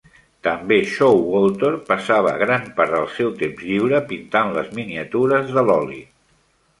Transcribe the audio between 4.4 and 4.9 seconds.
les